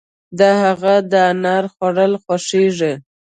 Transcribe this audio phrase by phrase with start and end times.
[0.39, 2.93] د هغه د انار خوړل خوښيږي.